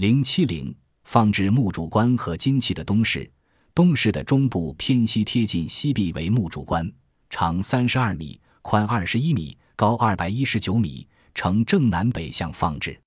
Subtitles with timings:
[0.00, 0.74] 零七零
[1.04, 3.30] 放置墓主棺和金器的东室，
[3.74, 6.90] 东室的中部偏西贴近西壁为墓主棺，
[7.28, 12.98] 长三十二米，宽二十一米，高二百一十九米，呈正南北向放置。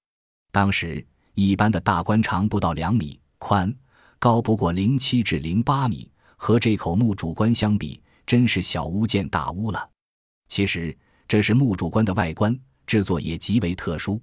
[0.52, 1.04] 当时
[1.34, 3.76] 一般的大棺长不到两米，宽
[4.20, 9.90] 高不过零七至零八米，和这口墓主棺相比，真是小巫见大巫了。
[10.48, 10.96] 其实
[11.28, 12.56] 这是墓主棺的外观，
[12.86, 14.22] 制作也极为特殊，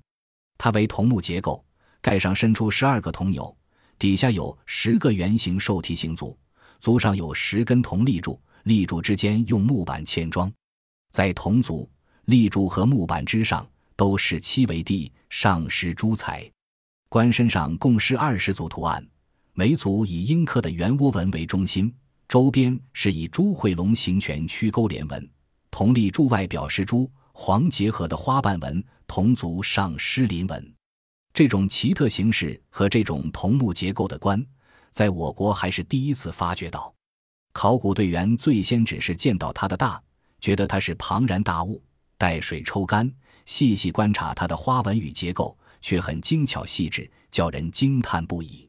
[0.56, 1.64] 它为桐木结构。
[2.02, 3.54] 盖上伸出十二个铜钮，
[3.98, 6.38] 底下有十个圆形兽蹄形足，
[6.78, 10.50] 足上有十根铜立柱，立柱之间用木板嵌装，
[11.10, 11.88] 在铜足、
[12.24, 16.50] 立柱和木板之上都是漆为地，上施朱彩。
[17.08, 19.06] 棺身上共施二十组图案，
[19.52, 21.92] 每组以阴刻的圆涡纹为中心，
[22.28, 25.30] 周边是以朱慧龙形拳曲钩连纹，
[25.70, 30.74] 铜立柱外表是朱黄结合的花瓣纹，铜足上施鳞纹。
[31.32, 34.44] 这种奇特形式和这种桐木结构的棺，
[34.90, 36.92] 在我国还是第一次发掘到。
[37.52, 40.00] 考古队员最先只是见到它的大，
[40.40, 41.82] 觉得它是庞然大物，
[42.18, 43.10] 待水抽干，
[43.46, 48.68] 细细观察它的花纹与结构，却很精巧细致，叫人惊叹不已。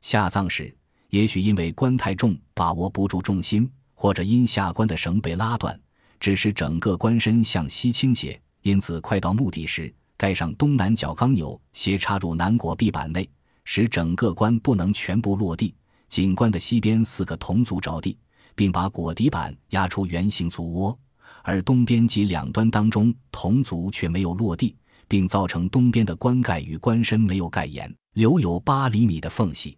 [0.00, 0.74] 下葬时，
[1.08, 5.78] 也许因为棺太重，把握不住重心，或者因下棺的绳被拉断，
[6.20, 9.92] 致使整个棺身向西倾斜，因此快到墓地时。
[10.24, 13.28] 盖上东南角钢钮，斜插入南椁壁板内，
[13.66, 15.74] 使整个棺不能全部落地。
[16.08, 18.16] 景棺的西边四个铜足着地，
[18.54, 20.98] 并把椁底板压出圆形足窝，
[21.42, 24.74] 而东边及两端当中铜足却没有落地，
[25.06, 29.76] 并造成东边的棺盖与棺身没有盖严，留有八厘米的缝隙。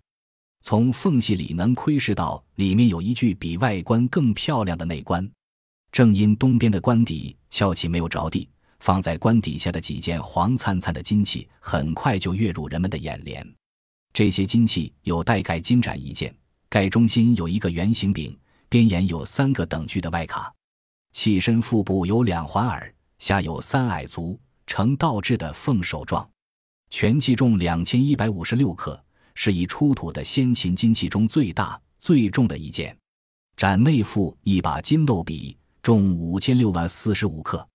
[0.63, 5.29] 从缝隙里能窥视到里面有一具比外观更漂亮的内棺。
[5.91, 8.49] 正因东边的棺底翘起没有着地。
[8.79, 13.47] 放在棺底下的几件黄灿灿的金器，很快就跃入人们的眼帘。
[14.13, 16.35] 这些金器有带盖金盏一件，
[16.69, 18.37] 盖中心有一个圆形柄，
[18.69, 20.53] 边沿有三个等距的外卡。
[21.13, 26.29] 器身腹部有两环耳，下有三矮足，呈倒置的凤首状。
[26.91, 29.03] 全器重两千一百五十六克，
[29.35, 32.97] 是已出土的先秦金器中最大、最重的一件。
[33.57, 37.67] 盏内附一把金漏笔，重五千六万四十五克。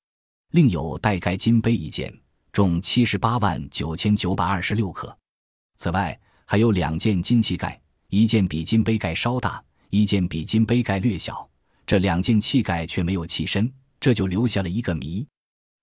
[0.52, 2.14] 另有带盖金杯一件，
[2.52, 5.18] 重七十八万九千九百二十六克。
[5.78, 7.80] 此外，还有两件金器盖，
[8.10, 11.50] 一件比金杯盖稍大，一件比金杯盖略小。
[11.88, 15.26] 这两件器盖却没有器身，这就留下了一个谜。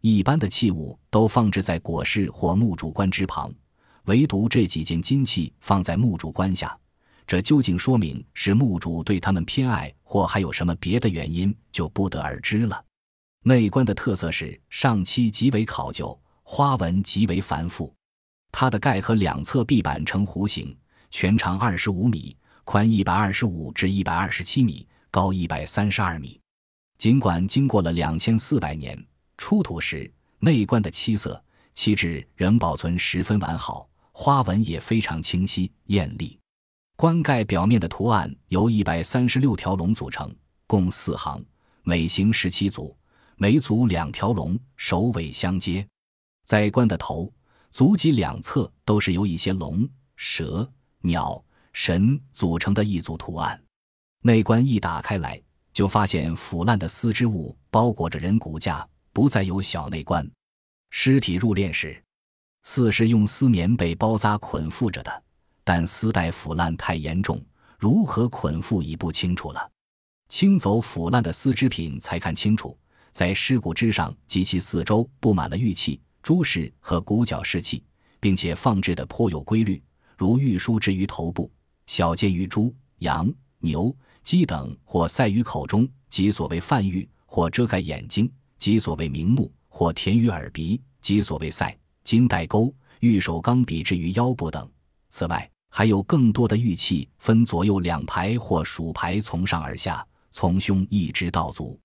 [0.03, 3.51] 一般的器物都放置在椁室或墓主棺之旁，
[4.05, 6.79] 唯独这几件金器放在墓主棺下，
[7.27, 12.85] 这究竟说明是墓主对他们偏爱，或还有什么别的原因，就不得而知了。
[13.45, 17.95] 内棺的特色是上漆极为考究，花纹极为繁复。
[18.51, 20.77] 它的盖和两侧壁板呈弧形，
[21.11, 26.41] 全长二十五米，宽一百二十五至一百二十七米，高一百三十二米。
[26.99, 29.01] 尽管经过了两千四百年，
[29.37, 31.41] 出土时内棺的漆色、
[31.75, 36.37] 漆质仍保存十分完好，花纹也非常清晰艳丽。
[36.97, 40.35] 棺盖表面的图案由一百三十六条龙组成，
[40.67, 41.41] 共四行，
[41.85, 42.98] 每行十七组。
[43.41, 45.87] 每组两条龙，首尾相接，
[46.45, 47.33] 在棺的头、
[47.71, 50.69] 足脊两侧都是由一些龙、蛇、
[51.03, 51.41] 鸟、
[51.73, 53.63] 神组成的一组图案。
[54.23, 55.41] 内棺一打开来，
[55.73, 60.29] 就发现腐烂的丝织物包裹着人骨架，不再有小内棺。
[60.91, 62.03] 尸体入殓时，
[62.65, 65.23] 似是用丝棉被包扎捆缚着的，
[65.63, 67.41] 但丝带腐烂太严重，
[67.79, 69.71] 如何捆缚已不清楚了。
[70.29, 72.77] 清走腐烂的丝织品，才看清楚。
[73.19, 77.83] 在尸骨之上及其四周布满了玉器、珠饰和骨角饰器，
[78.21, 79.83] 并且放置的颇有规律，
[80.17, 81.51] 如玉梳置于头部，
[81.87, 83.29] 小件于猪、羊、
[83.59, 83.93] 牛、
[84.23, 94.71] 鸡等，或塞于口中，即所谓泛玉；或遮盖眼睛，即所谓明目；或填于耳鼻，即所谓塞；金带钩、玉手钢笔置于腰部等。
[95.11, 101.77] 此外，还有更多的玉器，分左右两排或数排，从上而下，从胸一直到足。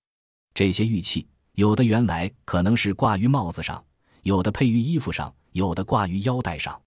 [0.54, 3.84] 这些玉器，有的原来可能是挂于帽子上，
[4.22, 6.80] 有的配于衣服上，有的挂于腰带上。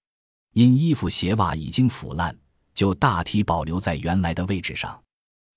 [0.53, 2.35] 因衣服鞋袜已经腐烂，
[2.73, 4.99] 就大体保留在原来的位置上。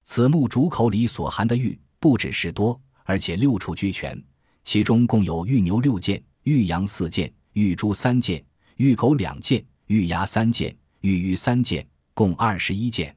[0.03, 4.21] 此墓主口里所含的玉不只是多，而且六处俱全，
[4.65, 8.45] 其中共有玉牛六件、玉羊四件、玉猪三件、
[8.77, 13.17] 玉狗两件、玉牙三件、玉鱼三件，共二十一件。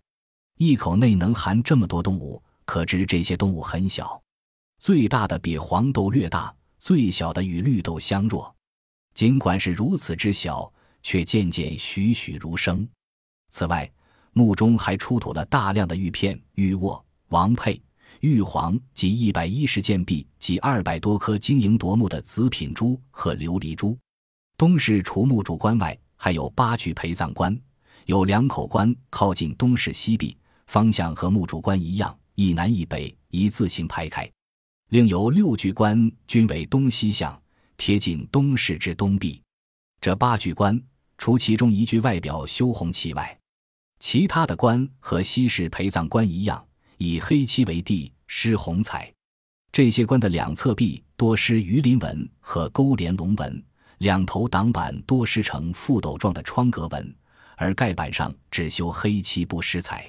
[0.59, 4.22] 一口内能含这么多动物，可知这些动物很小。
[4.83, 8.53] 最大的比黄豆略大，最小的与绿豆相若。
[9.13, 10.69] 尽管是如此之小，
[11.01, 12.85] 却渐渐栩栩如生。
[13.49, 13.89] 此外，
[14.33, 17.81] 墓中还出土了大量的玉片、玉握、王佩、
[18.19, 23.97] 玉皇及一百一十件璧及二百多颗晶莹夺目的紫品珠和琉璃珠。
[24.57, 27.57] 东室除墓主棺外，还有八具陪葬棺，
[28.05, 30.37] 有两口棺靠近东室西壁，
[30.67, 34.25] 方向和墓主棺一样，一南一北，一字形排开；
[34.93, 37.41] 另有六具棺均为东西向，
[37.77, 39.41] 贴近东室之东壁。
[39.99, 40.79] 这八具棺，
[41.17, 43.35] 除其中一具外表修红漆外，
[43.97, 46.63] 其他的棺和西式陪葬棺一样，
[46.99, 49.11] 以黑漆为地，施红彩。
[49.71, 53.63] 这些棺的两侧壁多施鱼鳞纹和勾连龙纹，
[53.97, 57.15] 两头挡板多施成覆斗状的窗格纹，
[57.57, 60.07] 而盖板上只修黑漆不施彩。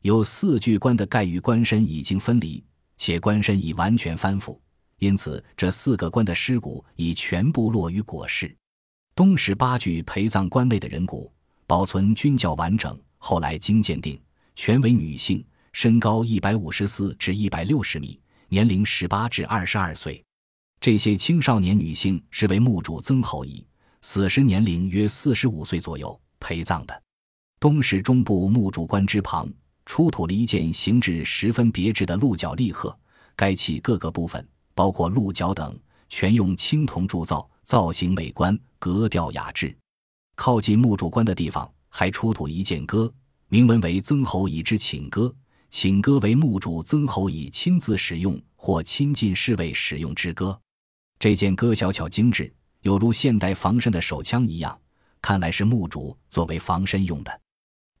[0.00, 2.64] 有四具棺的盖与棺身已经分离，
[2.96, 4.58] 且棺身已完全翻覆，
[4.98, 8.54] 因此这四个棺的尸骨已全部落于椁室。
[9.14, 11.32] 东十八具陪葬棺内的人骨
[11.66, 12.98] 保存均较完整。
[13.18, 14.20] 后来经鉴定，
[14.54, 15.42] 全为女性，
[15.72, 20.22] 身高一百五十四至一百六十米，年龄十八至二十二岁。
[20.78, 23.66] 这些青少年女性是为墓主曾侯乙，
[24.02, 27.02] 死时年龄约四十五岁左右陪葬的。
[27.58, 29.48] 东室中部墓主棺之旁
[29.86, 32.96] 出土了一件形制十分别致的鹿角立鹤，
[33.36, 35.78] 该器各个部分，包括鹿角等，
[36.08, 39.76] 全用青铜铸造，造型美观，格调雅致。
[40.34, 41.70] 靠近墓主棺的地方。
[41.96, 43.08] 还出土一件歌，
[43.46, 45.32] 铭文为曾侯乙之请歌。
[45.70, 50.60] 请歌为墓主曾侯乙亲自使用或亲近侍卫使用之歌。
[51.20, 54.76] 这件歌小巧精致，有如现代防身的手枪一样，
[55.22, 57.40] 看来是墓主作为防身用的。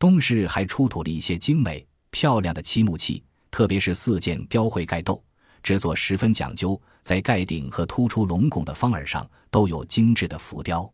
[0.04, 5.24] 东室还出土了一些精美漂亮的漆木器，特别是四件雕绘盖斗，
[5.62, 10.92] 制作十分讲究，在盖顶和突出龙拱的方耳上都有精致的浮雕。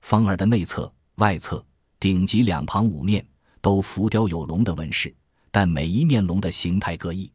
[0.00, 1.62] 方耳的内侧、外侧。
[2.00, 3.22] 顶及两旁五面
[3.60, 5.14] 都浮雕有龙的纹饰，
[5.50, 7.30] 但每一面龙的形态各异。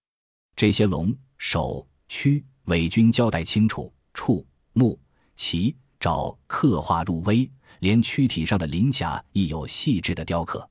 [0.56, 5.00] 这些龙首、躯、尾均交代清楚，触、目、
[5.36, 7.48] 鳍、爪刻画入微，
[7.80, 10.68] 连躯体上的鳞甲亦有细致的雕刻。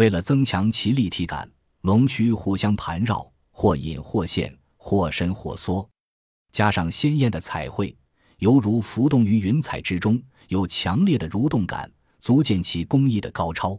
[0.00, 1.46] 为了增强其立体感，
[1.82, 5.86] 龙须互相盘绕，或隐或现，或伸或缩，
[6.52, 7.94] 加上鲜艳的彩绘，
[8.38, 10.18] 犹如浮动于云彩之中，
[10.48, 11.92] 有强烈的蠕动感。
[12.18, 13.78] 足见其工艺的高超。